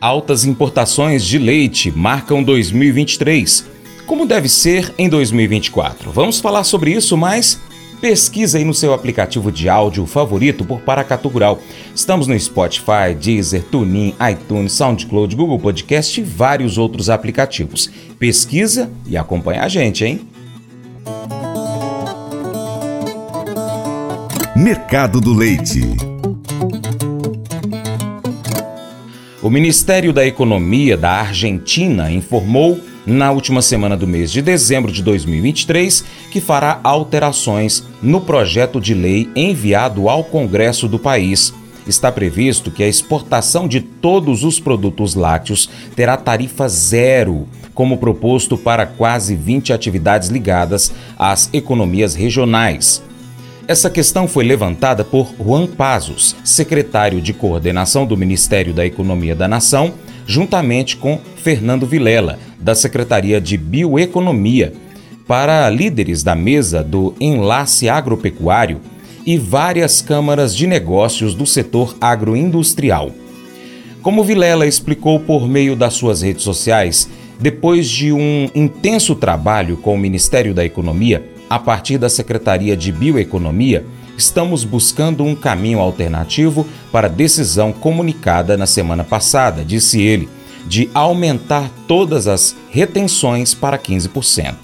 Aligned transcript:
Altas 0.00 0.44
importações 0.44 1.24
de 1.24 1.38
leite 1.38 1.90
marcam 1.90 2.40
2023. 2.40 3.66
Como 4.06 4.26
deve 4.26 4.48
ser 4.48 4.94
em 4.96 5.08
2024? 5.08 6.12
Vamos 6.12 6.38
falar 6.38 6.62
sobre 6.62 6.92
isso, 6.92 7.16
mas 7.16 7.60
pesquisa 8.00 8.58
aí 8.58 8.64
no 8.64 8.72
seu 8.72 8.94
aplicativo 8.94 9.50
de 9.50 9.68
áudio 9.68 10.06
favorito 10.06 10.64
por 10.64 10.82
Paracatu 10.82 11.28
Rural. 11.28 11.60
Estamos 11.92 12.28
no 12.28 12.38
Spotify, 12.38 13.12
Deezer, 13.20 13.64
TuneIn, 13.64 14.14
iTunes, 14.30 14.72
SoundCloud, 14.74 15.34
Google 15.34 15.58
Podcast 15.58 16.20
e 16.20 16.22
vários 16.22 16.78
outros 16.78 17.10
aplicativos. 17.10 17.90
Pesquisa 18.20 18.88
e 19.04 19.16
acompanha 19.16 19.64
a 19.64 19.68
gente, 19.68 20.04
hein? 20.04 20.20
Mercado 24.54 25.20
do 25.20 25.34
Leite. 25.34 26.17
O 29.48 29.50
Ministério 29.50 30.12
da 30.12 30.26
Economia 30.26 30.94
da 30.94 31.10
Argentina 31.10 32.12
informou 32.12 32.78
na 33.06 33.32
última 33.32 33.62
semana 33.62 33.96
do 33.96 34.06
mês 34.06 34.30
de 34.30 34.42
dezembro 34.42 34.92
de 34.92 35.02
2023 35.02 36.04
que 36.30 36.38
fará 36.38 36.78
alterações 36.84 37.82
no 38.02 38.20
projeto 38.20 38.78
de 38.78 38.92
lei 38.92 39.26
enviado 39.34 40.06
ao 40.06 40.22
Congresso 40.22 40.86
do 40.86 40.98
país. 40.98 41.54
Está 41.86 42.12
previsto 42.12 42.70
que 42.70 42.82
a 42.82 42.88
exportação 42.88 43.66
de 43.66 43.80
todos 43.80 44.44
os 44.44 44.60
produtos 44.60 45.14
lácteos 45.14 45.70
terá 45.96 46.18
tarifa 46.18 46.68
zero, 46.68 47.48
como 47.72 47.96
proposto 47.96 48.58
para 48.58 48.84
quase 48.84 49.34
20 49.34 49.72
atividades 49.72 50.28
ligadas 50.28 50.92
às 51.18 51.48
economias 51.54 52.14
regionais. 52.14 53.02
Essa 53.68 53.90
questão 53.90 54.26
foi 54.26 54.44
levantada 54.44 55.04
por 55.04 55.34
Juan 55.38 55.66
Pazos, 55.66 56.34
secretário 56.42 57.20
de 57.20 57.34
coordenação 57.34 58.06
do 58.06 58.16
Ministério 58.16 58.72
da 58.72 58.86
Economia 58.86 59.34
da 59.34 59.46
Nação, 59.46 59.92
juntamente 60.26 60.96
com 60.96 61.20
Fernando 61.36 61.86
Vilela, 61.86 62.38
da 62.58 62.74
Secretaria 62.74 63.38
de 63.38 63.58
Bioeconomia, 63.58 64.72
para 65.26 65.68
líderes 65.68 66.22
da 66.22 66.34
mesa 66.34 66.82
do 66.82 67.14
Enlace 67.20 67.90
Agropecuário 67.90 68.80
e 69.26 69.36
várias 69.36 70.00
câmaras 70.00 70.56
de 70.56 70.66
negócios 70.66 71.34
do 71.34 71.44
setor 71.44 71.94
agroindustrial. 72.00 73.10
Como 74.00 74.24
Vilela 74.24 74.66
explicou 74.66 75.20
por 75.20 75.46
meio 75.46 75.76
das 75.76 75.92
suas 75.92 76.22
redes 76.22 76.42
sociais, 76.42 77.06
depois 77.38 77.86
de 77.86 78.14
um 78.14 78.48
intenso 78.54 79.14
trabalho 79.14 79.76
com 79.76 79.94
o 79.94 79.98
Ministério 79.98 80.54
da 80.54 80.64
Economia, 80.64 81.36
a 81.48 81.58
partir 81.58 81.98
da 81.98 82.08
Secretaria 82.08 82.76
de 82.76 82.92
Bioeconomia, 82.92 83.84
estamos 84.16 84.64
buscando 84.64 85.24
um 85.24 85.34
caminho 85.34 85.78
alternativo 85.78 86.66
para 86.90 87.06
a 87.06 87.10
decisão 87.10 87.72
comunicada 87.72 88.56
na 88.56 88.66
semana 88.66 89.04
passada, 89.04 89.64
disse 89.64 90.00
ele, 90.00 90.28
de 90.66 90.90
aumentar 90.92 91.70
todas 91.86 92.26
as 92.26 92.54
retenções 92.70 93.54
para 93.54 93.78
15%. 93.78 94.54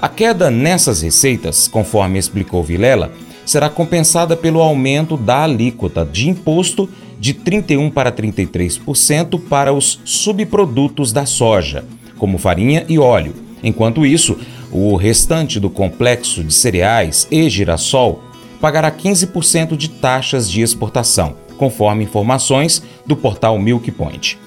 A 0.00 0.08
queda 0.08 0.50
nessas 0.50 1.02
receitas, 1.02 1.68
conforme 1.68 2.18
explicou 2.18 2.62
Vilela, 2.62 3.12
será 3.44 3.68
compensada 3.68 4.36
pelo 4.36 4.60
aumento 4.60 5.16
da 5.16 5.42
alíquota 5.42 6.08
de 6.10 6.28
imposto 6.28 6.88
de 7.18 7.34
31 7.34 7.90
para 7.90 8.10
33% 8.10 9.38
para 9.48 9.74
os 9.74 10.00
subprodutos 10.04 11.12
da 11.12 11.26
soja, 11.26 11.84
como 12.16 12.38
farinha 12.38 12.86
e 12.88 12.98
óleo. 12.98 13.34
Enquanto 13.62 14.06
isso, 14.06 14.38
o 14.72 14.94
restante 14.96 15.58
do 15.58 15.68
complexo 15.68 16.44
de 16.44 16.52
cereais 16.52 17.26
e 17.30 17.48
girassol 17.48 18.22
pagará 18.60 18.90
15% 18.90 19.76
de 19.76 19.88
taxas 19.88 20.50
de 20.50 20.60
exportação, 20.60 21.34
conforme 21.56 22.04
informações 22.04 22.82
do 23.06 23.16
portal 23.16 23.58
Milk 23.58 23.90
Point. 23.90 24.38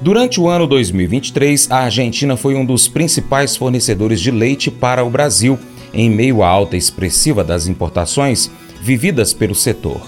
Durante 0.00 0.38
o 0.38 0.48
ano 0.48 0.66
2023, 0.66 1.70
a 1.70 1.78
Argentina 1.78 2.36
foi 2.36 2.54
um 2.54 2.64
dos 2.64 2.86
principais 2.86 3.56
fornecedores 3.56 4.20
de 4.20 4.30
leite 4.30 4.70
para 4.70 5.02
o 5.02 5.10
Brasil, 5.10 5.58
em 5.92 6.10
meio 6.10 6.42
à 6.42 6.48
alta 6.48 6.76
expressiva 6.76 7.42
das 7.42 7.66
importações 7.66 8.50
vividas 8.82 9.32
pelo 9.32 9.54
setor. 9.54 10.02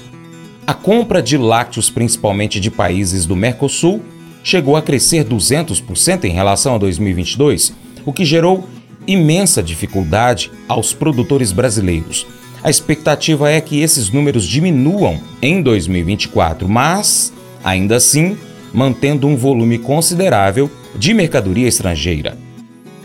A 0.67 0.75
compra 0.75 1.23
de 1.23 1.39
lácteos, 1.39 1.89
principalmente 1.89 2.61
de 2.61 2.71
países 2.71 3.25
do 3.25 3.35
Mercosul, 3.35 4.03
chegou 4.45 4.77
a 4.77 4.83
crescer 4.83 5.25
200% 5.25 6.25
em 6.25 6.33
relação 6.33 6.75
a 6.75 6.79
2022, 6.79 7.73
o 8.05 8.13
que 8.13 8.27
gerou 8.27 8.69
imensa 9.09 9.63
dificuldade 9.63 10.53
aos 10.69 10.93
produtores 10.93 11.51
brasileiros. 11.51 12.27
A 12.63 12.69
expectativa 12.69 13.51
é 13.51 13.61
que 13.61 13.81
esses 13.81 14.11
números 14.11 14.45
diminuam 14.45 15.19
em 15.41 15.63
2024, 15.63 16.69
mas, 16.69 17.33
ainda 17.65 17.97
assim, 17.97 18.37
mantendo 18.75 19.27
um 19.27 19.37
volume 19.37 19.79
considerável 19.79 20.71
de 20.95 21.15
mercadoria 21.15 21.67
estrangeira. 21.67 22.37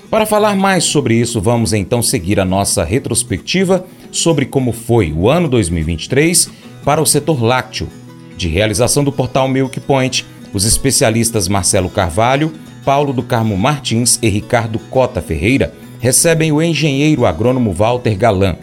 Para 0.10 0.26
falar 0.26 0.56
mais 0.56 0.84
sobre 0.84 1.16
isso, 1.16 1.40
vamos 1.40 1.72
então 1.72 2.02
seguir 2.02 2.40
a 2.40 2.46
nossa 2.46 2.84
retrospectiva 2.84 3.86
sobre 4.12 4.46
como 4.46 4.72
foi 4.72 5.12
o 5.12 5.30
ano 5.30 5.48
2023 5.48 6.50
para 6.84 7.02
o 7.02 7.06
setor 7.06 7.42
lácteo. 7.42 7.88
De 8.36 8.48
realização 8.48 9.04
do 9.04 9.12
portal 9.12 9.48
Milk 9.48 9.80
Point, 9.80 10.26
os 10.54 10.66
especialistas 10.66 11.48
Marcelo 11.48 11.90
Carvalho, 11.90 12.52
Paulo 12.84 13.14
do 13.14 13.24
Carmo 13.24 13.58
Martins 13.58 14.20
e 14.22 14.28
Ricardo 14.28 14.78
Cota 14.78 15.22
Ferreira 15.22 15.74
recebem 16.04 16.52
o 16.52 16.62
engenheiro 16.62 17.26
agrônomo 17.26 17.72
Walter 17.72 18.18
Galan. 18.18 18.58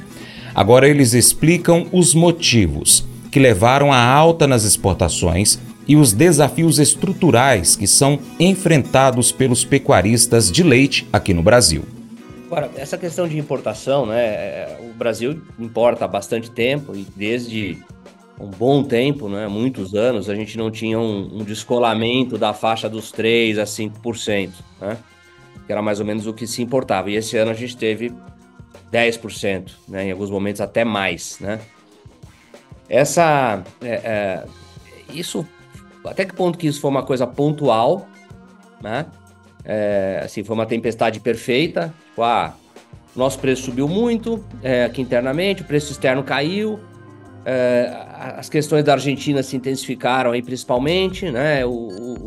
Agora 0.54 0.86
eles 0.86 1.14
explicam 1.14 1.86
os 1.90 2.12
motivos 2.12 3.02
que 3.32 3.40
levaram 3.40 3.90
à 3.90 3.98
alta 3.98 4.46
nas 4.46 4.64
exportações 4.64 5.58
e 5.88 5.96
os 5.96 6.12
desafios 6.12 6.78
estruturais 6.78 7.76
que 7.76 7.86
são 7.86 8.18
enfrentados 8.38 9.32
pelos 9.32 9.64
pecuaristas 9.64 10.52
de 10.52 10.62
leite 10.62 11.08
aqui 11.10 11.32
no 11.32 11.42
Brasil. 11.42 11.82
Agora, 12.46 12.70
essa 12.76 12.98
questão 12.98 13.26
de 13.26 13.38
importação, 13.38 14.04
né? 14.04 14.20
É, 14.22 14.78
o 14.82 14.92
Brasil 14.92 15.40
importa 15.58 16.04
há 16.04 16.08
bastante 16.08 16.50
tempo 16.50 16.94
e 16.94 17.06
desde 17.16 17.78
um 18.38 18.48
bom 18.48 18.82
tempo, 18.82 19.30
né, 19.30 19.48
muitos 19.48 19.94
anos, 19.94 20.28
a 20.28 20.34
gente 20.34 20.58
não 20.58 20.70
tinha 20.70 20.98
um, 20.98 21.40
um 21.40 21.44
descolamento 21.44 22.36
da 22.36 22.52
faixa 22.52 22.86
dos 22.86 23.10
3 23.10 23.58
a 23.58 23.64
5%. 23.64 24.50
Né? 24.78 24.98
Que 25.70 25.72
era 25.72 25.80
mais 25.80 26.00
ou 26.00 26.04
menos 26.04 26.26
o 26.26 26.34
que 26.34 26.48
se 26.48 26.60
importava. 26.62 27.12
E 27.12 27.14
esse 27.14 27.36
ano 27.36 27.52
a 27.52 27.54
gente 27.54 27.76
teve 27.76 28.12
10%, 28.92 29.70
né? 29.86 30.06
em 30.06 30.10
alguns 30.10 30.28
momentos 30.28 30.60
até 30.60 30.84
mais. 30.84 31.38
Né? 31.38 31.60
Essa. 32.88 33.62
É, 33.80 33.88
é, 33.88 34.44
isso. 35.14 35.46
Até 36.04 36.24
que 36.24 36.34
ponto 36.34 36.58
que 36.58 36.66
isso 36.66 36.80
foi 36.80 36.90
uma 36.90 37.04
coisa 37.04 37.24
pontual, 37.24 38.08
né? 38.82 39.06
É, 39.64 40.22
assim, 40.24 40.42
foi 40.42 40.54
uma 40.56 40.66
tempestade 40.66 41.20
perfeita. 41.20 41.94
Tipo, 42.08 42.22
ah, 42.24 42.52
nosso 43.14 43.38
preço 43.38 43.62
subiu 43.66 43.86
muito 43.86 44.44
é, 44.64 44.86
aqui 44.86 45.00
internamente, 45.00 45.62
o 45.62 45.64
preço 45.66 45.92
externo 45.92 46.24
caiu. 46.24 46.80
É, 47.44 47.94
as 48.36 48.48
questões 48.48 48.82
da 48.82 48.94
Argentina 48.94 49.40
se 49.40 49.56
intensificaram 49.56 50.32
aí 50.32 50.42
principalmente, 50.42 51.30
né? 51.30 51.64
O, 51.64 51.70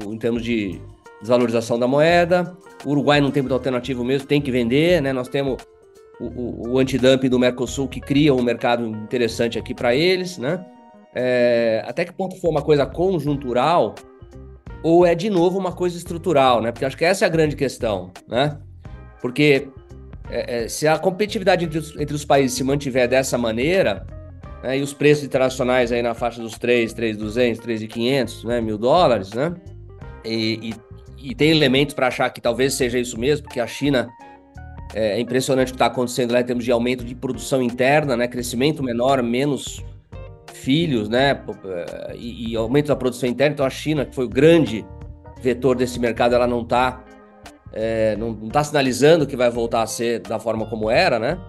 o, 0.05 0.13
em 0.13 0.17
termos 0.17 0.41
de 0.41 0.79
desvalorização 1.23 1.79
da 1.79 1.87
moeda. 1.87 2.55
O 2.85 2.91
Uruguai 2.91 3.19
não 3.19 3.31
tem 3.31 3.41
muita 3.41 3.55
alternativa 3.55 4.03
mesmo, 4.03 4.27
tem 4.27 4.41
que 4.41 4.51
vender, 4.51 5.01
né? 5.01 5.11
Nós 5.11 5.29
temos 5.29 5.57
o, 6.19 6.25
o, 6.25 6.71
o 6.73 6.79
antidumping 6.79 7.29
do 7.29 7.39
Mercosul 7.39 7.87
que 7.87 7.99
cria 7.99 8.33
um 8.33 8.43
mercado 8.43 8.85
interessante 8.85 9.57
aqui 9.57 9.73
para 9.73 9.95
eles, 9.95 10.37
né? 10.37 10.63
É, 11.15 11.83
até 11.87 12.05
que 12.05 12.13
ponto 12.13 12.39
foi 12.39 12.49
uma 12.49 12.61
coisa 12.61 12.85
conjuntural 12.85 13.95
ou 14.83 15.05
é 15.05 15.15
de 15.15 15.29
novo 15.29 15.57
uma 15.57 15.71
coisa 15.71 15.97
estrutural, 15.97 16.61
né? 16.61 16.71
Porque 16.71 16.85
acho 16.85 16.97
que 16.97 17.05
essa 17.05 17.23
é 17.23 17.27
a 17.27 17.29
grande 17.29 17.55
questão, 17.55 18.11
né? 18.27 18.59
Porque 19.21 19.69
é, 20.29 20.63
é, 20.63 20.67
se 20.67 20.87
a 20.87 20.99
competitividade 20.99 21.63
entre 21.63 21.79
os, 21.79 21.95
entre 21.95 22.13
os, 22.13 22.25
países 22.25 22.57
se 22.57 22.63
mantiver 22.63 23.07
dessa 23.07 23.37
maneira, 23.37 24.05
né, 24.61 24.77
e 24.77 24.81
os 24.81 24.93
preços 24.93 25.23
internacionais 25.23 25.91
aí 25.91 26.01
na 26.01 26.13
faixa 26.13 26.41
dos 26.41 26.57
3, 26.57 26.91
3,200, 26.93 27.61
3,500, 27.61 28.43
né, 28.43 28.59
mil 28.59 28.77
dólares, 28.77 29.31
né? 29.31 29.53
E, 30.25 30.69
e 30.69 30.92
e 31.23 31.33
tem 31.33 31.51
elementos 31.51 31.95
para 31.95 32.07
achar 32.07 32.29
que 32.29 32.41
talvez 32.41 32.73
seja 32.73 32.99
isso 32.99 33.19
mesmo, 33.19 33.43
porque 33.43 33.59
a 33.59 33.67
China 33.67 34.09
é, 34.93 35.17
é 35.17 35.19
impressionante 35.19 35.69
o 35.69 35.71
que 35.71 35.75
está 35.75 35.85
acontecendo 35.85 36.33
lá 36.33 36.41
em 36.41 36.43
termos 36.43 36.65
de 36.65 36.71
aumento 36.71 37.03
de 37.03 37.15
produção 37.15 37.61
interna, 37.61 38.17
né? 38.17 38.27
Crescimento 38.27 38.83
menor, 38.83 39.23
menos 39.23 39.83
filhos, 40.53 41.09
né? 41.09 41.41
E, 42.15 42.51
e 42.51 42.55
aumento 42.55 42.87
da 42.87 42.95
produção 42.95 43.27
interna. 43.27 43.53
Então 43.53 43.65
a 43.65 43.69
China, 43.69 44.05
que 44.05 44.13
foi 44.13 44.25
o 44.25 44.29
grande 44.29 44.85
vetor 45.41 45.75
desse 45.75 45.99
mercado, 45.99 46.35
ela 46.35 46.47
não 46.47 46.61
está 46.61 47.03
é, 47.73 48.15
não, 48.17 48.31
não 48.31 48.49
tá 48.49 48.63
sinalizando 48.63 49.25
que 49.25 49.35
vai 49.35 49.49
voltar 49.49 49.81
a 49.81 49.87
ser 49.87 50.19
da 50.19 50.39
forma 50.39 50.65
como 50.67 50.89
era, 50.89 51.17
né? 51.17 51.39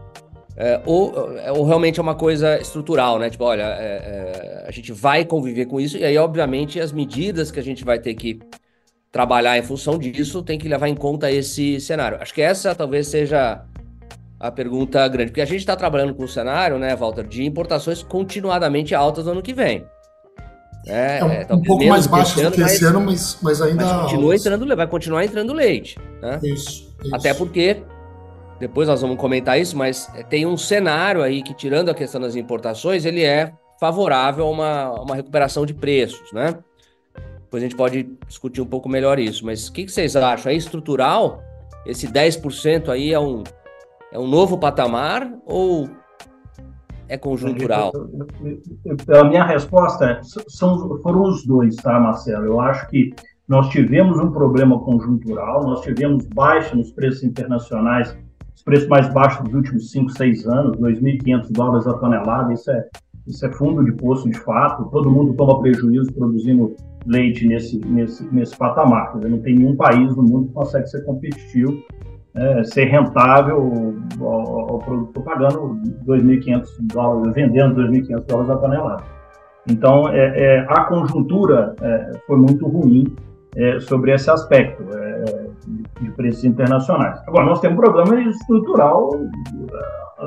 É, 0.56 0.80
ou, 0.86 1.36
é, 1.38 1.52
ou, 1.52 1.64
realmente 1.64 1.98
é 1.98 2.02
uma 2.02 2.14
coisa 2.14 2.58
estrutural, 2.60 3.18
né? 3.18 3.28
Tipo, 3.28 3.44
olha, 3.44 3.62
é, 3.62 4.62
é, 4.62 4.64
a 4.66 4.70
gente 4.70 4.92
vai 4.92 5.24
conviver 5.24 5.66
com 5.66 5.80
isso, 5.80 5.98
e 5.98 6.04
aí, 6.04 6.16
obviamente, 6.16 6.80
as 6.80 6.92
medidas 6.92 7.50
que 7.50 7.58
a 7.58 7.62
gente 7.62 7.84
vai 7.84 7.98
ter 7.98 8.14
que 8.14 8.38
trabalhar 9.14 9.56
em 9.56 9.62
função 9.62 9.96
disso, 9.96 10.42
tem 10.42 10.58
que 10.58 10.68
levar 10.68 10.88
em 10.88 10.94
conta 10.96 11.30
esse 11.30 11.80
cenário. 11.80 12.18
Acho 12.20 12.34
que 12.34 12.42
essa 12.42 12.74
talvez 12.74 13.06
seja 13.06 13.62
a 14.40 14.50
pergunta 14.50 15.06
grande, 15.06 15.30
porque 15.30 15.40
a 15.40 15.44
gente 15.44 15.60
está 15.60 15.76
trabalhando 15.76 16.12
com 16.16 16.24
um 16.24 16.28
cenário, 16.28 16.80
né, 16.80 16.96
Walter, 16.96 17.24
de 17.24 17.44
importações 17.44 18.02
continuadamente 18.02 18.92
altas 18.92 19.26
no 19.26 19.30
ano 19.30 19.40
que 19.40 19.54
vem. 19.54 19.86
É, 20.84 21.18
é, 21.20 21.24
um, 21.24 21.30
é, 21.30 21.46
um 21.48 21.62
pouco 21.62 21.84
mais 21.84 22.08
baixo 22.08 22.42
do 22.42 22.50
que 22.50 22.60
esse 22.60 22.84
ano, 22.84 23.00
mas, 23.02 23.38
mas 23.40 23.62
ainda. 23.62 23.84
Mas 23.84 24.02
continua 24.02 24.34
entrando, 24.34 24.76
vai 24.76 24.86
continuar 24.88 25.24
entrando 25.24 25.52
leite. 25.52 25.96
Né? 26.20 26.40
Isso, 26.42 26.92
isso. 27.04 27.14
Até 27.14 27.32
porque, 27.32 27.84
depois 28.58 28.88
nós 28.88 29.00
vamos 29.00 29.16
comentar 29.16 29.60
isso, 29.60 29.78
mas 29.78 30.10
tem 30.28 30.44
um 30.44 30.56
cenário 30.56 31.22
aí 31.22 31.40
que, 31.40 31.54
tirando 31.54 31.88
a 31.88 31.94
questão 31.94 32.20
das 32.20 32.34
importações, 32.34 33.04
ele 33.04 33.22
é 33.22 33.52
favorável 33.78 34.44
a 34.44 34.50
uma, 34.50 34.90
uma 35.02 35.14
recuperação 35.14 35.64
de 35.64 35.72
preços, 35.72 36.32
né? 36.32 36.58
Depois 37.54 37.62
a 37.62 37.66
gente 37.68 37.76
pode 37.76 38.02
discutir 38.26 38.60
um 38.60 38.66
pouco 38.66 38.88
melhor 38.88 39.16
isso. 39.16 39.46
Mas 39.46 39.68
o 39.68 39.72
que, 39.72 39.84
que 39.84 39.92
vocês 39.92 40.16
acham? 40.16 40.50
É 40.50 40.56
estrutural? 40.56 41.40
Esse 41.86 42.08
10% 42.08 42.88
aí 42.88 43.12
é 43.12 43.20
um, 43.20 43.44
é 44.10 44.18
um 44.18 44.26
novo 44.26 44.58
patamar 44.58 45.32
ou 45.46 45.88
é 47.08 47.16
conjuntural? 47.16 47.92
A 49.08 49.24
minha 49.24 49.44
resposta 49.44 50.04
é, 50.04 50.20
são, 50.48 50.98
foram 51.00 51.22
os 51.22 51.46
dois, 51.46 51.76
tá, 51.76 52.00
Marcelo? 52.00 52.44
Eu 52.44 52.60
acho 52.60 52.88
que 52.88 53.14
nós 53.46 53.68
tivemos 53.68 54.18
um 54.18 54.32
problema 54.32 54.80
conjuntural, 54.80 55.62
nós 55.62 55.82
tivemos 55.82 56.26
baixa 56.26 56.74
nos 56.74 56.90
preços 56.90 57.22
internacionais, 57.22 58.16
os 58.56 58.64
preços 58.64 58.88
mais 58.88 59.06
baixos 59.12 59.44
dos 59.44 59.54
últimos 59.54 59.92
5, 59.92 60.10
6 60.10 60.46
anos, 60.48 60.76
2.500 60.78 61.52
dólares 61.52 61.86
a 61.86 61.94
tonelada, 61.94 62.52
isso 62.52 62.68
é, 62.68 62.88
isso 63.28 63.46
é 63.46 63.52
fundo 63.52 63.84
de 63.84 63.92
poço 63.92 64.28
de 64.28 64.36
fato, 64.40 64.86
todo 64.86 65.08
mundo 65.08 65.34
toma 65.34 65.60
prejuízo 65.60 66.12
produzindo 66.12 66.74
leite 67.06 67.46
nesse, 67.46 67.78
nesse, 67.78 68.24
nesse 68.32 68.56
patamar. 68.56 69.14
Dizer, 69.16 69.28
não 69.28 69.40
tem 69.40 69.54
nenhum 69.54 69.76
país 69.76 70.14
no 70.16 70.22
mundo 70.22 70.48
que 70.48 70.54
consegue 70.54 70.86
ser 70.88 71.04
competitivo, 71.04 71.82
é, 72.34 72.64
ser 72.64 72.84
rentável 72.86 73.94
ao, 74.20 74.72
ao 74.72 74.78
produtor 74.80 75.22
pagando 75.22 75.80
2.500 76.06 76.66
dólares, 76.92 77.34
vendendo 77.34 77.80
2.500 77.80 78.26
dólares 78.26 78.50
a 78.50 78.56
tonelada. 78.56 79.04
Então, 79.68 80.08
é, 80.08 80.56
é, 80.58 80.66
a 80.68 80.84
conjuntura 80.84 81.74
é, 81.80 82.12
foi 82.26 82.36
muito 82.36 82.66
ruim 82.66 83.04
é, 83.56 83.80
sobre 83.80 84.12
esse 84.12 84.30
aspecto 84.30 84.84
é, 84.94 85.46
de 86.00 86.10
preços 86.10 86.44
internacionais. 86.44 87.20
Agora, 87.26 87.46
nós 87.46 87.60
temos 87.60 87.78
um 87.78 87.80
problema 87.80 88.20
estrutural 88.28 89.10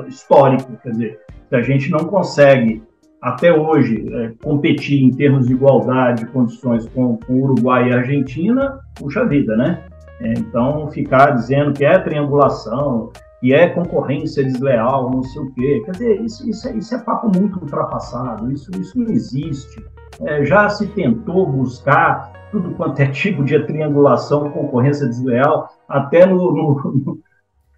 histórico, 0.06 0.72
quer 0.82 0.90
dizer, 0.90 1.20
se 1.48 1.56
a 1.56 1.62
gente 1.62 1.90
não 1.90 2.00
consegue 2.00 2.82
até 3.20 3.52
hoje 3.52 4.06
é, 4.12 4.32
competir 4.42 5.02
em 5.02 5.10
termos 5.10 5.46
de 5.46 5.52
igualdade 5.52 6.24
de 6.24 6.30
condições 6.30 6.88
com, 6.88 7.16
com 7.16 7.34
Uruguai 7.34 7.88
e 7.88 7.92
Argentina, 7.92 8.80
puxa 8.94 9.24
vida, 9.24 9.56
né? 9.56 9.84
É, 10.20 10.32
então, 10.32 10.88
ficar 10.90 11.32
dizendo 11.32 11.72
que 11.72 11.84
é 11.84 11.98
triangulação, 11.98 13.10
que 13.40 13.52
é 13.52 13.68
concorrência 13.68 14.44
desleal, 14.44 15.10
não 15.10 15.22
sei 15.22 15.42
o 15.42 15.52
quê, 15.52 15.82
quer 15.84 15.92
dizer, 15.92 16.20
isso, 16.22 16.48
isso, 16.48 16.68
é, 16.68 16.76
isso 16.76 16.94
é 16.94 16.98
papo 16.98 17.30
muito 17.36 17.60
ultrapassado, 17.60 18.50
isso, 18.50 18.70
isso 18.80 18.98
não 18.98 19.10
existe. 19.12 19.84
É, 20.22 20.44
já 20.44 20.68
se 20.68 20.86
tentou 20.88 21.46
buscar 21.46 22.32
tudo 22.50 22.70
quanto 22.72 23.00
é 23.00 23.06
tipo 23.10 23.44
de 23.44 23.58
triangulação, 23.64 24.50
concorrência 24.50 25.06
desleal, 25.06 25.68
até 25.88 26.26
no, 26.26 26.36
no, 26.36 26.92
no 26.92 27.18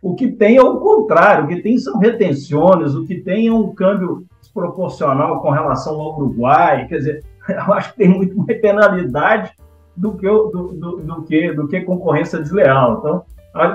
o 0.02 0.14
que 0.14 0.28
tem 0.32 0.56
é 0.56 0.62
o 0.62 0.78
contrário, 0.78 1.44
o 1.44 1.48
que 1.48 1.60
tem 1.60 1.76
são 1.76 1.98
retenções, 1.98 2.94
o 2.94 3.04
que 3.04 3.16
tem 3.16 3.48
é 3.48 3.52
um 3.52 3.74
câmbio 3.74 4.24
desproporcional 4.40 5.40
com 5.42 5.50
relação 5.50 6.00
ao 6.00 6.18
Uruguai. 6.18 6.86
Quer 6.88 6.98
dizer, 6.98 7.24
eu 7.48 7.74
acho 7.74 7.92
que 7.92 7.98
tem 7.98 8.08
muito 8.08 8.36
mais 8.36 8.60
penalidade 8.60 9.52
do 9.96 10.16
que, 10.16 10.26
do, 10.26 10.72
do, 10.72 10.96
do, 10.96 11.22
que, 11.22 11.52
do 11.52 11.68
que 11.68 11.82
concorrência 11.82 12.40
desleal. 12.40 12.98
Então, 12.98 13.24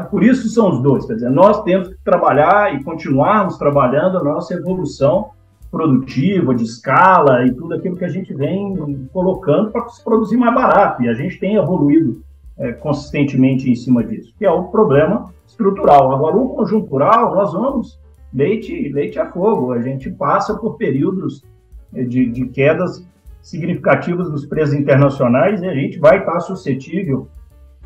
por 0.10 0.24
isso 0.24 0.50
são 0.50 0.72
os 0.72 0.82
dois. 0.82 1.06
Quer 1.06 1.16
dizer, 1.16 1.30
nós 1.30 1.62
temos 1.64 1.90
que 1.90 2.04
trabalhar 2.04 2.74
e 2.74 2.84
continuarmos 2.84 3.58
trabalhando 3.58 4.18
a 4.18 4.24
nossa 4.24 4.56
evolução 4.56 5.30
produtiva, 5.70 6.56
de 6.56 6.64
escala 6.64 7.46
e 7.46 7.54
tudo 7.54 7.74
aquilo 7.74 7.98
que 7.98 8.06
a 8.06 8.10
gente 8.10 8.34
vem 8.34 9.08
colocando 9.12 9.72
para 9.72 9.88
se 9.90 10.04
produzir 10.04 10.38
mais 10.38 10.56
barato. 10.56 11.04
E 11.04 11.10
a 11.10 11.14
gente 11.14 11.38
tem 11.38 11.56
evoluído 11.56 12.24
é, 12.58 12.72
consistentemente 12.74 13.70
em 13.70 13.76
cima 13.76 14.04
disso, 14.04 14.34
que 14.38 14.46
é 14.46 14.52
o 14.52 14.66
problema 14.66 15.34
estrutural. 15.48 16.12
Agora, 16.14 16.38
o 16.38 16.50
conjuntural, 16.50 17.36
nós 17.36 17.54
vamos 17.54 18.00
leite, 18.34 18.90
leite 18.90 19.20
a 19.20 19.32
fogo. 19.32 19.72
A 19.72 19.82
gente 19.82 20.10
passa 20.10 20.56
por 20.56 20.78
períodos 20.78 21.44
de, 21.92 22.26
de 22.26 22.46
quedas 22.48 23.06
significativas 23.42 24.30
dos 24.30 24.46
preços 24.46 24.74
internacionais 24.74 25.62
e 25.62 25.68
a 25.68 25.74
gente 25.74 26.00
vai 26.00 26.20
estar 26.20 26.40
suscetível, 26.40 27.28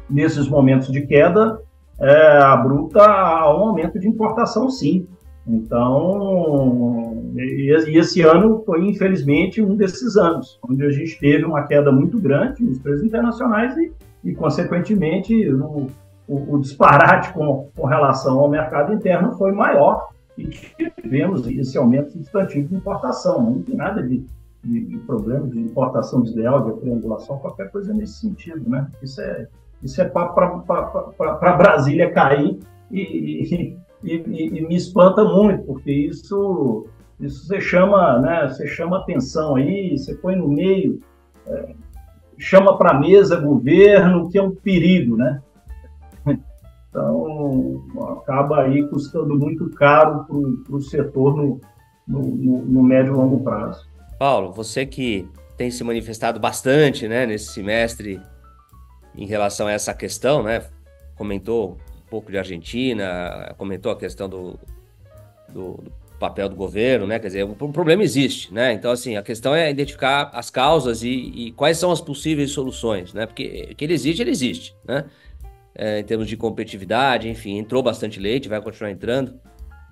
nesses 0.09 0.47
momentos 0.47 0.91
de 0.91 1.05
queda 1.05 1.59
é, 1.99 2.37
abrupta, 2.37 3.03
a 3.03 3.55
um 3.55 3.69
aumento 3.69 3.99
de 3.99 4.07
importação, 4.07 4.69
sim. 4.69 5.05
Então, 5.45 7.31
e, 7.35 7.71
esse 7.97 8.21
ano 8.21 8.63
foi, 8.65 8.87
infelizmente, 8.87 9.61
um 9.61 9.75
desses 9.75 10.15
anos, 10.15 10.59
onde 10.67 10.83
a 10.85 10.91
gente 10.91 11.19
teve 11.19 11.43
uma 11.43 11.63
queda 11.63 11.91
muito 11.91 12.19
grande 12.19 12.63
nos 12.63 12.79
preços 12.79 13.03
internacionais 13.03 13.75
e, 13.77 13.91
e 14.23 14.33
consequentemente, 14.33 15.49
o, 15.49 15.87
o, 16.27 16.55
o 16.55 16.59
disparate 16.59 17.33
com, 17.33 17.69
com 17.75 17.85
relação 17.85 18.39
ao 18.39 18.49
mercado 18.49 18.93
interno 18.93 19.33
foi 19.37 19.51
maior 19.51 20.09
e 20.37 20.47
tivemos 21.01 21.47
esse 21.47 21.77
aumento 21.77 22.11
substantivo 22.11 22.69
de 22.69 22.75
importação. 22.75 23.41
Não 23.41 23.61
tem 23.61 23.75
nada 23.75 24.01
de, 24.01 24.25
de, 24.63 24.85
de 24.85 24.97
problema 24.99 25.47
de 25.47 25.59
importação 25.59 26.21
desleal, 26.21 26.71
de 26.71 26.79
triangulação, 26.79 27.39
qualquer 27.39 27.71
coisa 27.71 27.93
nesse 27.93 28.19
sentido. 28.19 28.69
Né? 28.69 28.87
Isso 29.01 29.21
é, 29.21 29.47
isso 29.81 30.01
é 30.01 30.05
para 30.05 31.57
Brasília 31.57 32.11
cair 32.11 32.59
e, 32.91 33.01
e, 33.01 33.77
e, 34.03 34.59
e, 34.59 34.67
me 34.67 34.75
espanta 34.75 35.23
muito, 35.23 35.63
porque 35.63 35.91
isso, 35.91 36.87
isso 37.19 37.45
você 37.45 37.59
chama, 37.59 38.19
né, 38.19 38.47
você 38.47 38.67
chama 38.67 38.97
atenção 38.97 39.55
aí, 39.55 39.97
você 39.97 40.15
põe 40.15 40.35
no 40.35 40.47
meio, 40.47 40.99
é, 41.47 41.75
chama 42.39 42.77
para 42.77 42.91
a 42.91 42.99
mesa 42.99 43.39
governo, 43.39 44.29
que 44.29 44.37
é 44.37 44.41
um 44.41 44.55
perigo, 44.55 45.17
né? 45.17 45.41
Então, 46.89 47.83
acaba 48.17 48.61
aí 48.61 48.87
custando 48.87 49.37
muito 49.37 49.69
caro 49.71 50.25
para 50.65 50.75
o 50.75 50.81
setor 50.81 51.37
no, 51.37 51.61
no, 52.07 52.65
no, 52.65 52.83
médio 52.83 53.13
e 53.13 53.15
longo 53.15 53.43
prazo. 53.43 53.87
Paulo, 54.17 54.51
você 54.51 54.87
que 54.87 55.29
tem 55.55 55.69
se 55.69 55.83
manifestado 55.83 56.39
bastante 56.39 57.07
né, 57.07 57.27
nesse 57.27 57.53
semestre 57.53 58.19
em 59.15 59.27
relação 59.27 59.67
a 59.67 59.71
essa 59.71 59.93
questão, 59.93 60.41
né? 60.41 60.63
Comentou 61.15 61.73
um 61.73 62.09
pouco 62.09 62.31
de 62.31 62.39
Argentina, 62.39 63.53
comentou 63.57 63.91
a 63.91 63.97
questão 63.97 64.27
do, 64.27 64.57
do, 65.49 65.83
do 65.83 65.91
papel 66.19 66.49
do 66.49 66.55
governo, 66.55 67.07
né? 67.07 67.17
Quer 67.17 67.27
dizer, 67.27 67.43
o 67.43 67.55
problema 67.71 68.03
existe, 68.03 68.53
né? 68.53 68.73
Então, 68.73 68.91
assim, 68.91 69.15
a 69.15 69.23
questão 69.23 69.55
é 69.55 69.71
identificar 69.71 70.29
as 70.33 70.49
causas 70.49 71.01
e, 71.01 71.09
e 71.09 71.51
quais 71.53 71.77
são 71.77 71.91
as 71.91 72.01
possíveis 72.01 72.51
soluções, 72.51 73.13
né? 73.13 73.25
Porque 73.25 73.73
que 73.75 73.85
ele 73.85 73.93
existe, 73.93 74.21
ele 74.21 74.31
existe, 74.31 74.75
né? 74.85 75.05
é, 75.81 75.99
em 75.99 76.03
termos 76.03 76.27
de 76.27 76.35
competitividade, 76.35 77.29
enfim, 77.29 77.57
entrou 77.57 77.81
bastante 77.81 78.19
leite, 78.19 78.49
vai 78.49 78.61
continuar 78.61 78.91
entrando. 78.91 79.39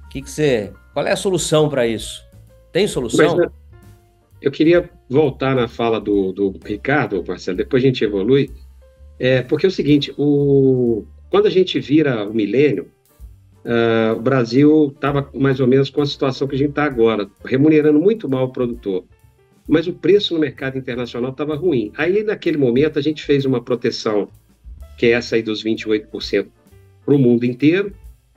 O 0.05 0.09
que, 0.09 0.21
que 0.21 0.29
você. 0.29 0.73
Qual 0.93 1.07
é 1.07 1.13
a 1.13 1.15
solução 1.15 1.69
para 1.69 1.87
isso? 1.87 2.21
Tem 2.73 2.85
solução? 2.87 3.37
Mas, 3.37 3.47
né, 3.47 3.53
eu 4.41 4.51
queria 4.51 4.89
voltar 5.09 5.55
na 5.55 5.69
fala 5.69 6.01
do, 6.01 6.33
do 6.33 6.59
Ricardo, 6.63 7.23
Marcelo, 7.25 7.57
depois 7.57 7.81
a 7.81 7.87
gente 7.87 8.03
evolui, 8.03 8.51
é, 9.17 9.41
porque 9.41 9.65
é 9.65 9.69
o 9.69 9.71
seguinte, 9.71 10.13
o, 10.17 11.05
quando 11.29 11.47
a 11.47 11.49
gente 11.49 11.79
vira 11.79 12.27
o 12.27 12.33
milênio, 12.33 12.91
uh, 13.67 14.17
o 14.17 14.21
Brasil 14.21 14.91
estava 14.95 15.29
mais 15.35 15.59
ou 15.59 15.67
menos 15.67 15.89
com 15.89 16.01
a 16.01 16.05
situação 16.05 16.47
que 16.47 16.55
a 16.55 16.57
gente 16.57 16.69
está 16.69 16.85
agora, 16.85 17.29
remunerando 17.45 17.99
muito 17.99 18.27
mal 18.27 18.45
o 18.45 18.51
produtor, 18.51 19.03
mas 19.67 19.85
o 19.85 19.93
preço 19.93 20.33
no 20.33 20.39
mercado 20.39 20.77
internacional 20.77 21.31
estava 21.31 21.55
ruim. 21.55 21.91
Aí, 21.95 22.23
naquele 22.23 22.57
momento, 22.57 22.97
a 22.97 23.01
gente 23.01 23.23
fez 23.23 23.45
uma 23.45 23.61
proteção 23.61 24.29
que 24.97 25.05
é 25.05 25.11
essa 25.11 25.35
aí 25.35 25.43
dos 25.43 25.63
28% 25.63 26.47
para 27.05 27.15
o 27.15 27.19
mundo 27.19 27.45
inteiro, 27.45 27.93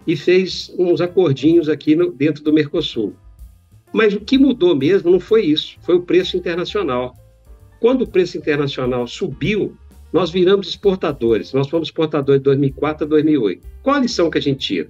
e 0.07 0.17
fez 0.17 0.73
uns 0.79 1.01
acordinhos 1.01 1.69
aqui 1.69 1.97
no, 1.97 2.13
dentro 2.13 2.45
do 2.45 2.53
Mercosul. 2.53 3.15
Mas 3.93 4.15
o 4.15 4.21
que 4.21 4.39
mudou 4.39 4.77
mesmo 4.77 5.11
não 5.11 5.19
foi 5.19 5.45
isso, 5.45 5.77
foi 5.83 5.97
o 5.97 6.03
preço 6.03 6.37
internacional. 6.37 7.15
Quando 7.81 8.03
o 8.03 8.09
preço 8.09 8.39
internacional 8.39 9.07
subiu, 9.07 9.77
nós 10.13 10.31
viramos 10.31 10.69
exportadores. 10.69 11.53
Nós 11.53 11.69
fomos 11.69 11.89
exportadores 11.89 12.41
de 12.41 12.45
2004 12.45 13.05
a 13.05 13.09
2008. 13.09 13.67
Qual 13.83 13.97
a 13.97 14.01
lição 14.01 14.31
que 14.31 14.39
a 14.39 14.41
gente 14.41 14.59
tira? 14.59 14.89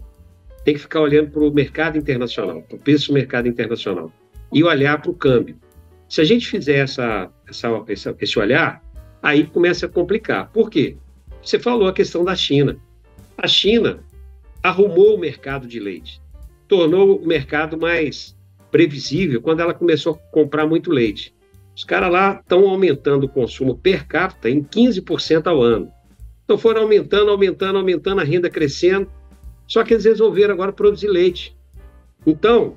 Tem 0.65 0.75
que 0.75 0.81
ficar 0.81 1.01
olhando 1.01 1.31
para 1.31 1.43
o 1.43 1.53
mercado 1.53 1.97
internacional, 1.97 2.63
para 2.63 2.77
o 2.77 2.81
preço 2.81 3.09
do 3.09 3.15
mercado 3.15 3.49
internacional, 3.49 4.13
e 4.53 4.63
olhar 4.63 5.01
para 5.01 5.11
o 5.11 5.15
câmbio. 5.15 5.57
Se 6.09 6.21
a 6.21 6.25
gente 6.25 6.49
fizer 6.49 6.79
essa, 6.79 7.31
essa, 7.49 7.69
essa, 7.89 8.17
esse 8.21 8.39
olhar, 8.39 8.83
aí 9.23 9.47
começa 9.47 9.87
a 9.87 9.89
complicar. 9.89 10.51
Por 10.53 10.69
quê? 10.69 10.97
Você 11.43 11.59
falou 11.59 11.89
a 11.89 11.93
questão 11.93 12.25
da 12.25 12.35
China. 12.35 12.77
A 13.39 13.47
China 13.47 14.01
arrumou 14.63 15.15
o 15.15 15.19
mercado 15.19 15.67
de 15.67 15.81
leite, 15.81 16.21
tornou 16.69 17.17
o 17.17 17.27
mercado 17.27 17.79
mais 17.79 18.37
previsível 18.71 19.41
quando 19.41 19.61
ela 19.61 19.75
começou 19.75 20.15
a 20.15 20.33
comprar 20.33 20.67
muito 20.67 20.91
leite. 20.91 21.35
Os 21.75 21.85
caras 21.85 22.13
lá 22.13 22.41
estão 22.41 22.69
aumentando 22.69 23.25
o 23.25 23.29
consumo 23.29 23.77
per 23.77 24.07
capita 24.07 24.51
em 24.51 24.63
15% 24.63 25.47
ao 25.47 25.63
ano. 25.63 25.91
Então 26.45 26.59
foram 26.59 26.83
aumentando, 26.83 27.31
aumentando, 27.31 27.79
aumentando, 27.79 28.21
a 28.21 28.25
renda 28.25 28.51
crescendo. 28.51 29.11
Só 29.71 29.85
que 29.85 29.95
eles 29.95 30.05
resolveram 30.05 30.53
agora 30.53 30.73
produzir 30.73 31.07
leite. 31.07 31.57
Então, 32.27 32.77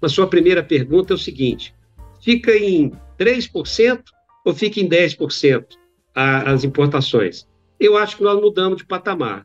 a 0.00 0.08
sua 0.08 0.28
primeira 0.28 0.62
pergunta 0.62 1.12
é 1.12 1.16
o 1.16 1.18
seguinte: 1.18 1.74
fica 2.22 2.56
em 2.56 2.92
3% 3.18 4.04
ou 4.44 4.54
fica 4.54 4.78
em 4.78 4.88
10% 4.88 5.66
a, 6.14 6.52
as 6.52 6.62
importações? 6.62 7.48
Eu 7.78 7.96
acho 7.96 8.16
que 8.16 8.22
nós 8.22 8.40
mudamos 8.40 8.78
de 8.78 8.86
patamar. 8.86 9.44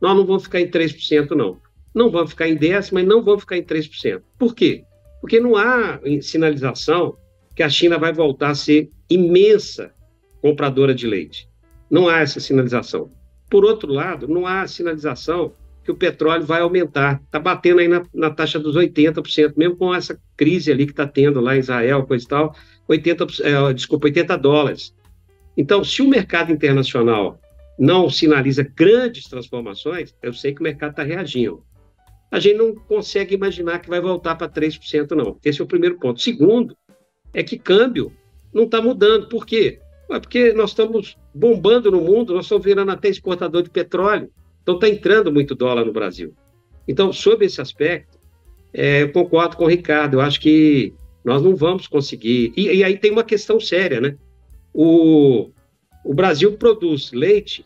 Nós 0.00 0.16
não 0.16 0.24
vamos 0.24 0.44
ficar 0.44 0.60
em 0.60 0.70
3%, 0.70 1.32
não. 1.32 1.58
Não 1.92 2.10
vamos 2.10 2.30
ficar 2.30 2.48
em 2.48 2.56
10%, 2.56 2.90
mas 2.92 3.04
não 3.04 3.20
vamos 3.20 3.40
ficar 3.40 3.56
em 3.56 3.64
3%. 3.64 4.22
Por 4.38 4.54
quê? 4.54 4.84
Porque 5.20 5.40
não 5.40 5.56
há 5.56 6.00
sinalização 6.22 7.16
que 7.56 7.62
a 7.62 7.68
China 7.68 7.98
vai 7.98 8.12
voltar 8.12 8.50
a 8.50 8.54
ser 8.54 8.88
imensa 9.10 9.92
compradora 10.40 10.94
de 10.94 11.08
leite. 11.08 11.48
Não 11.90 12.08
há 12.08 12.20
essa 12.20 12.38
sinalização. 12.38 13.10
Por 13.50 13.64
outro 13.64 13.92
lado, 13.92 14.28
não 14.28 14.46
há 14.46 14.66
sinalização 14.68 15.52
que 15.84 15.92
o 15.92 15.96
petróleo 15.96 16.44
vai 16.44 16.62
aumentar. 16.62 17.20
Está 17.22 17.38
batendo 17.38 17.80
aí 17.80 17.88
na, 17.88 18.02
na, 18.12 18.30
taxa 18.30 18.58
dos 18.58 18.74
80%, 18.74 19.52
mesmo 19.56 19.76
com 19.76 19.94
essa 19.94 20.18
crise 20.36 20.72
ali 20.72 20.86
que 20.86 20.92
está 20.92 21.06
tendo 21.06 21.40
lá 21.40 21.54
em 21.54 21.60
Israel, 21.60 22.06
coisa 22.06 22.24
e 22.24 22.28
tal, 22.28 22.56
80, 22.88 23.26
é, 23.42 23.72
desculpa, 23.72 24.06
80 24.06 24.36
dólares. 24.38 24.94
Então, 25.56 25.84
se 25.84 26.02
o 26.02 26.08
mercado 26.08 26.50
internacional 26.50 27.38
não 27.78 28.08
sinaliza 28.08 28.62
grandes 28.62 29.24
transformações, 29.24 30.14
eu 30.22 30.32
sei 30.32 30.54
que 30.54 30.60
o 30.60 30.64
mercado 30.64 30.92
está 30.92 31.02
reagindo. 31.02 31.62
A 32.30 32.40
gente 32.40 32.56
não 32.56 32.74
consegue 32.74 33.34
imaginar 33.34 33.78
que 33.78 33.88
vai 33.88 34.00
voltar 34.00 34.34
para 34.34 34.48
3%, 34.48 35.10
não. 35.12 35.38
Esse 35.44 35.60
é 35.60 35.64
o 35.64 35.68
primeiro 35.68 35.98
ponto. 35.98 36.20
Segundo, 36.20 36.76
é 37.32 37.42
que 37.42 37.58
câmbio 37.58 38.12
não 38.52 38.64
está 38.64 38.80
mudando. 38.80 39.28
Por 39.28 39.44
quê? 39.46 39.80
Porque 40.08 40.52
nós 40.52 40.70
estamos 40.70 41.16
bombando 41.34 41.90
no 41.90 42.00
mundo, 42.00 42.34
nós 42.34 42.46
estamos 42.46 42.64
virando 42.64 42.90
até 42.90 43.08
exportador 43.08 43.62
de 43.62 43.70
petróleo. 43.70 44.30
Então 44.64 44.76
está 44.76 44.88
entrando 44.88 45.30
muito 45.30 45.54
dólar 45.54 45.84
no 45.84 45.92
Brasil. 45.92 46.34
Então, 46.88 47.12
sob 47.12 47.44
esse 47.44 47.60
aspecto, 47.60 48.18
é, 48.72 49.02
eu 49.02 49.12
concordo 49.12 49.56
com 49.56 49.64
o 49.64 49.68
Ricardo. 49.68 50.14
Eu 50.14 50.20
acho 50.22 50.40
que 50.40 50.92
nós 51.24 51.42
não 51.42 51.54
vamos 51.54 51.86
conseguir. 51.86 52.52
E, 52.56 52.78
e 52.78 52.82
aí 52.82 52.96
tem 52.96 53.12
uma 53.12 53.22
questão 53.22 53.60
séria, 53.60 54.00
né? 54.00 54.16
O, 54.72 55.50
o 56.02 56.14
Brasil 56.14 56.56
produz 56.56 57.12
leite, 57.12 57.64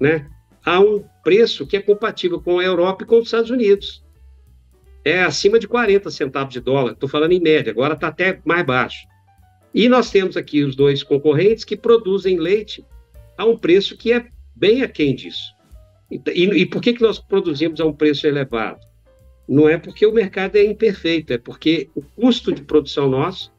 né? 0.00 0.28
A 0.64 0.80
um 0.80 1.04
preço 1.22 1.66
que 1.66 1.76
é 1.76 1.80
compatível 1.80 2.40
com 2.40 2.58
a 2.58 2.64
Europa 2.64 3.04
e 3.04 3.06
com 3.06 3.18
os 3.18 3.26
Estados 3.26 3.50
Unidos. 3.50 4.04
É 5.04 5.22
acima 5.22 5.58
de 5.58 5.68
40 5.68 6.10
centavos 6.10 6.52
de 6.52 6.60
dólar. 6.60 6.92
Estou 6.92 7.08
falando 7.08 7.32
em 7.32 7.40
média. 7.40 7.70
Agora 7.70 7.94
está 7.94 8.08
até 8.08 8.40
mais 8.44 8.66
baixo. 8.66 9.06
E 9.72 9.88
nós 9.88 10.10
temos 10.10 10.36
aqui 10.36 10.64
os 10.64 10.74
dois 10.74 11.04
concorrentes 11.04 11.64
que 11.64 11.76
produzem 11.76 12.38
leite 12.38 12.84
a 13.36 13.44
um 13.44 13.56
preço 13.56 13.96
que 13.96 14.12
é 14.12 14.26
bem 14.54 14.82
aquém 14.82 15.14
disso. 15.14 15.57
E, 16.10 16.20
e, 16.34 16.44
e, 16.62 16.66
por 16.66 16.80
que, 16.80 16.94
que 16.94 17.02
nós 17.02 17.18
produzimos 17.18 17.80
a 17.80 17.86
um 17.86 17.92
preço 17.92 18.26
elevado? 18.26 18.80
Não 19.48 19.68
é 19.68 19.78
porque 19.78 20.06
o 20.06 20.12
mercado 20.12 20.56
é 20.56 20.64
imperfeito, 20.64 21.32
é 21.32 21.38
porque 21.38 21.88
o 21.94 22.02
custo 22.02 22.52
de 22.52 22.62
produção 22.62 23.08
nosso 23.08 23.52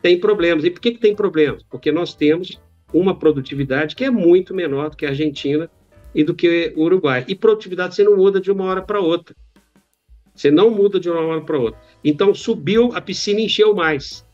tem 0.00 0.18
problemas. 0.18 0.64
E 0.64 0.70
por 0.70 0.80
que, 0.80 0.92
que 0.92 1.00
tem 1.00 1.14
problemas? 1.14 1.62
Porque 1.62 1.90
nós 1.90 2.14
temos 2.14 2.60
uma 2.92 3.18
produtividade 3.18 3.96
que 3.96 4.04
é 4.04 4.10
muito 4.10 4.54
menor 4.54 4.90
do 4.90 4.96
que 4.96 5.06
a 5.06 5.10
Argentina 5.10 5.70
e 6.14 6.22
do 6.22 6.34
que 6.34 6.72
o 6.76 6.82
Uruguai. 6.82 7.24
E 7.26 7.34
produtividade 7.34 7.94
você 7.94 8.04
não 8.04 8.16
muda 8.16 8.40
de 8.40 8.50
uma 8.50 8.64
hora 8.64 8.82
para 8.82 9.00
outra. 9.00 9.34
Você 10.34 10.50
não 10.50 10.70
muda 10.70 10.98
de 10.98 11.08
uma 11.10 11.20
hora 11.20 11.40
para 11.40 11.58
outra. 11.58 11.80
Então 12.02 12.34
subiu, 12.34 12.90
a 12.94 13.00
piscina 13.00 13.40
encheu 13.40 13.74
mais. 13.74 14.26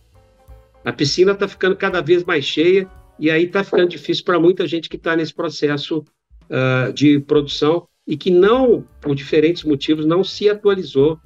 A 0.84 0.92
piscina 0.92 1.32
está 1.32 1.46
ficando 1.46 1.76
cada 1.76 2.00
vez 2.00 2.24
mais 2.24 2.44
cheia 2.44 2.88
e 3.18 3.30
aí 3.30 3.44
está 3.44 3.62
ficando 3.62 3.88
difícil 3.88 4.24
para 4.24 4.40
muita 4.40 4.66
gente 4.66 4.88
que 4.88 4.96
está 4.96 5.14
nesse 5.14 5.34
processo 5.34 6.04
uh, 6.50 6.92
de 6.92 7.21
produção 7.21 7.87
e 8.07 8.16
que 8.16 8.30
não, 8.30 8.85
por 9.00 9.14
diferentes 9.14 9.62
motivos, 9.64 10.04
não 10.04 10.25
se 10.25 10.50
atualizou 10.50 11.19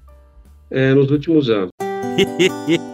uh, 0.70 0.94
nos 0.94 1.10
últimos 1.10 1.48
anos. 1.48 1.70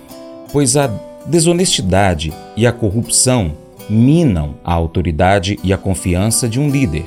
pois 0.51 0.75
a 0.75 0.87
desonestidade 1.25 2.33
e 2.55 2.65
a 2.67 2.71
corrupção 2.71 3.53
minam 3.89 4.55
a 4.63 4.73
autoridade 4.73 5.59
e 5.63 5.73
a 5.73 5.77
confiança 5.77 6.47
de 6.47 6.59
um 6.59 6.69
líder. 6.69 7.05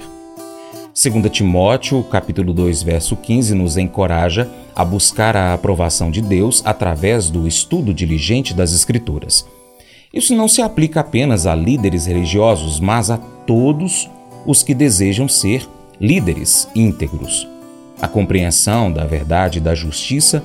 2 0.94 1.30
Timóteo, 1.30 2.02
capítulo 2.04 2.52
2, 2.52 2.82
verso 2.82 3.16
15, 3.16 3.54
nos 3.54 3.76
encoraja 3.76 4.48
a 4.76 4.84
buscar 4.84 5.36
a 5.36 5.52
aprovação 5.52 6.10
de 6.10 6.22
Deus 6.22 6.62
através 6.64 7.30
do 7.30 7.48
estudo 7.48 7.92
diligente 7.92 8.54
das 8.54 8.72
Escrituras. 8.72 9.44
Isso 10.12 10.34
não 10.36 10.46
se 10.46 10.62
aplica 10.62 11.00
apenas 11.00 11.46
a 11.46 11.54
líderes 11.54 12.06
religiosos, 12.06 12.78
mas 12.78 13.10
a 13.10 13.18
todos 13.18 14.08
os 14.46 14.62
que 14.62 14.72
desejam 14.72 15.28
ser 15.28 15.68
líderes 16.00 16.68
íntegros. 16.74 17.48
A 18.00 18.06
compreensão 18.06 18.92
da 18.92 19.04
verdade 19.04 19.58
e 19.58 19.60
da 19.60 19.74
justiça 19.74 20.44